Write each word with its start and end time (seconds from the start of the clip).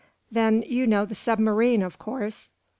"Then 0.31 0.63
you 0.65 0.87
know 0.87 1.05
the 1.05 1.13
submarine, 1.13 1.83
of 1.83 1.99
course?" 1.99 2.49